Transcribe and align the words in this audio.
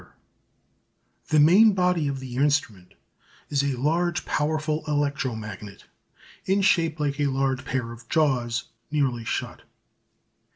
]The 1.29 1.39
main 1.39 1.73
body 1.73 2.07
of 2.07 2.19
the 2.19 2.35
instrument 2.37 2.95
is 3.51 3.61
a 3.61 3.77
large, 3.79 4.25
powerful 4.25 4.83
electro 4.87 5.35
magnet, 5.35 5.85
in 6.45 6.63
shape 6.63 6.99
like 6.99 7.19
a 7.19 7.27
large 7.27 7.63
pair 7.65 7.91
of 7.91 8.09
jaws 8.09 8.63
nearly 8.89 9.23
shut. 9.25 9.61